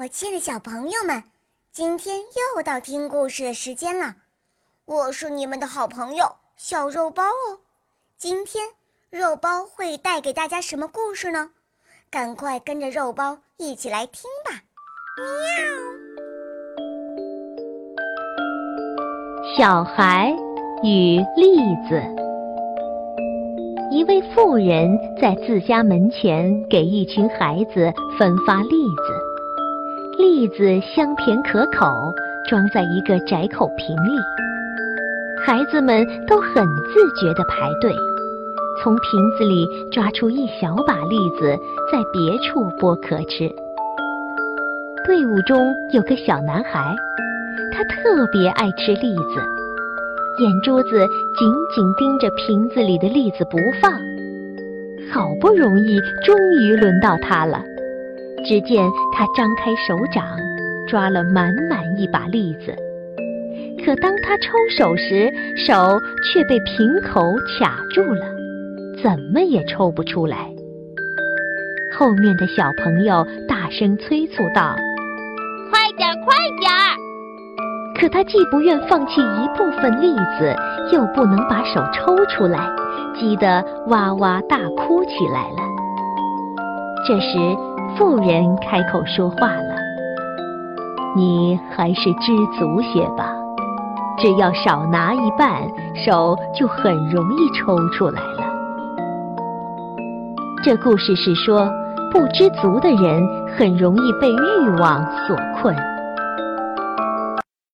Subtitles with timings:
[0.00, 1.24] 我亲爱的小朋友们，
[1.72, 4.14] 今天又到听故事的时间了。
[4.84, 6.24] 我是你们的好朋友
[6.56, 7.58] 小肉包哦。
[8.16, 8.64] 今天
[9.10, 11.50] 肉包会带给大家什么故事呢？
[12.12, 14.62] 赶快跟着肉包一起来听吧！
[19.56, 19.56] 喵。
[19.56, 20.32] 小孩
[20.84, 22.00] 与栗子。
[23.90, 29.27] 一位妇人在自家门前给一群孩子分发栗子。
[30.18, 32.12] 栗子香甜可口，
[32.50, 34.18] 装在一个窄口瓶里。
[35.46, 37.94] 孩子们都很自觉地排队，
[38.82, 41.56] 从瓶子里抓出一小把栗子，
[41.92, 43.48] 在别处剥壳吃。
[45.06, 46.96] 队伍中有个小男孩，
[47.72, 51.06] 他特别爱吃栗子，眼珠子
[51.38, 53.92] 紧紧盯着瓶子里的栗子不放。
[55.12, 57.62] 好不容易，终于轮到他了。
[58.44, 60.24] 只见他张开手掌，
[60.88, 62.74] 抓了满满一把栗子。
[63.84, 67.22] 可当他抽手时，手却被瓶口
[67.58, 68.26] 卡住了，
[69.02, 70.50] 怎么也抽不出来。
[71.96, 74.76] 后面的小朋友大声催促道
[75.70, 76.70] ：“快点，快点！”
[77.98, 80.54] 可他既不愿放弃一部分栗子，
[80.92, 82.60] 又不能把手抽出来，
[83.18, 85.67] 急得哇哇大哭起来了。
[87.06, 87.38] 这时，
[87.96, 89.76] 妇人开口说话了
[91.16, 93.32] ：“你还是知足些吧，
[94.18, 95.62] 只要少拿一半，
[95.94, 98.44] 手就很容易抽出来了。”
[100.62, 101.66] 这故事是说，
[102.12, 103.22] 不知足的人
[103.56, 105.74] 很容易被欲望所困。